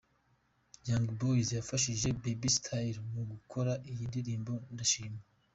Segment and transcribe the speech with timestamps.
[0.87, 5.21] Young Boy wafashije Baby Style mu gukora iyi ndirimbo Ndashima.